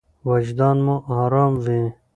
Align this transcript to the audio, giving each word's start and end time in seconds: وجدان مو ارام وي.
وجدان 0.29 0.77
مو 0.85 0.95
ارام 1.21 1.53
وي. 1.65 1.81